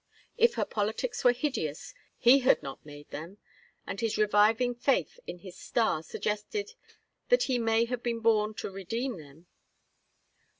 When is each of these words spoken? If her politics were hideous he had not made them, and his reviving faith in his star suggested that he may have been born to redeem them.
If 0.35 0.55
her 0.55 0.65
politics 0.65 1.23
were 1.23 1.31
hideous 1.31 1.93
he 2.17 2.39
had 2.39 2.63
not 2.63 2.83
made 2.83 3.11
them, 3.11 3.37
and 3.85 4.01
his 4.01 4.17
reviving 4.17 4.73
faith 4.73 5.19
in 5.27 5.37
his 5.37 5.55
star 5.55 6.01
suggested 6.01 6.73
that 7.29 7.43
he 7.43 7.59
may 7.59 7.85
have 7.85 8.01
been 8.01 8.19
born 8.19 8.55
to 8.55 8.71
redeem 8.71 9.19
them. 9.19 9.45